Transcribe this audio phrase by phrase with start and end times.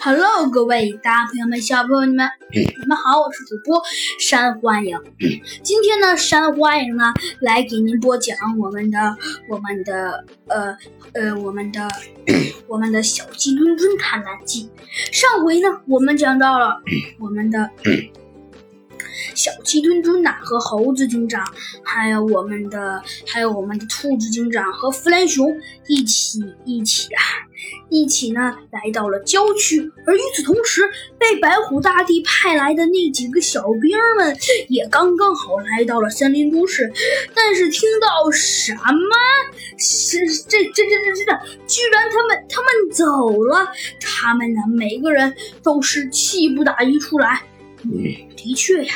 [0.00, 3.82] Hello，各位大朋友们、小朋友们，你们好，我是主播
[4.20, 4.96] 山欢迎。
[5.64, 9.16] 今天呢，山欢迎呢来给您播讲我们的、
[9.50, 10.76] 我们的、呃
[11.14, 11.88] 呃、我们的、
[12.68, 14.70] 我们的小鸡墩墩探案记。
[15.10, 16.80] 上回呢，我们讲到了
[17.18, 17.68] 我们的。
[19.34, 21.44] 小鸡墩墩呐，和猴子警长，
[21.82, 25.54] 还有我们的，还有我们的兔子警长和弗兰熊
[25.86, 27.22] 一起一起啊，
[27.88, 29.80] 一起呢来到了郊区。
[30.06, 30.82] 而与此同时，
[31.18, 34.36] 被白虎大帝派来的那几个小兵们
[34.68, 36.92] 也刚刚好来到了森林都市。
[37.34, 39.16] 但是听到什么？
[39.78, 41.32] 是这这这这这，
[41.66, 43.68] 居然他们他们走了！
[44.00, 47.42] 他们呢，每个人都是气不打一处来。
[47.84, 47.90] 嗯
[48.36, 48.94] 的确呀，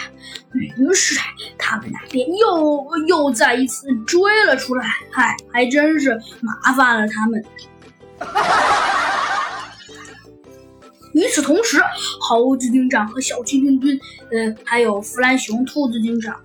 [0.77, 1.19] 于是
[1.57, 7.45] 他们那边又又再一次追了出来，嗨，还真是麻烦了他们。
[11.15, 11.79] 与此同时，
[12.21, 16.41] 猴子警长和小鸡墩墩，呃，还有弗兰熊、兔子警长，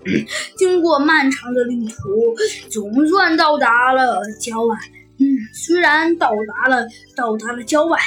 [0.58, 2.36] 经过漫长的旅途，
[2.70, 4.76] 总算到达了郊外。
[5.20, 7.98] 嗯，虽然到达了到达了郊外，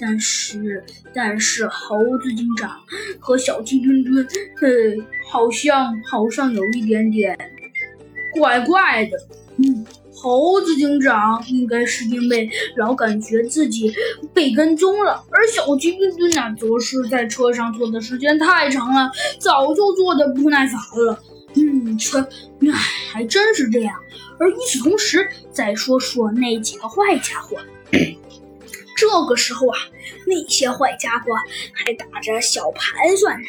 [0.00, 0.82] 但是
[1.14, 2.70] 但是猴子警长
[3.20, 4.26] 和小鸡墩墩，
[4.60, 4.70] 呃，
[5.30, 7.38] 好像好像有一点点
[8.32, 9.16] 怪怪的。
[9.58, 13.94] 嗯，猴子警长应该是因为老感觉自己
[14.34, 20.74] 被跟踪了，而小鸡墩墩呢，则是在车上坐的时间太长了，早就坐的不耐烦
[21.06, 21.22] 了。
[21.56, 22.78] 嗯，这，唉，
[23.12, 23.94] 还真是这样。
[24.38, 27.56] 而与此同时，再说说那几个坏家伙。
[28.96, 29.78] 这个时候啊，
[30.26, 31.26] 那些坏家伙
[31.72, 33.48] 还打着小盘算呢。